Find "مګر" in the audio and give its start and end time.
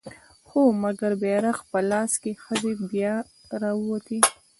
0.83-1.11